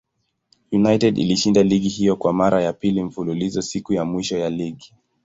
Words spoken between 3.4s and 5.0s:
siku ya mwisho ya ligi.